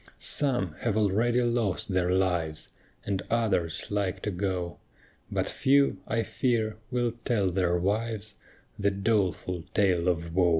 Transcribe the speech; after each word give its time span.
Some 0.17 0.71
have 0.79 0.97
already 0.97 1.43
lost 1.43 1.89
their 1.89 2.09
lives, 2.11 2.69
And 3.05 3.21
others 3.29 3.91
like 3.91 4.23
to 4.23 4.31
go; 4.31 4.79
But 5.31 5.47
few, 5.47 5.99
I 6.07 6.23
fear, 6.23 6.77
will 6.89 7.11
tell 7.11 7.51
their 7.51 7.77
wives 7.77 8.33
The 8.79 8.89
doleful 8.89 9.63
tale 9.75 10.07
of 10.07 10.33
wo. 10.33 10.49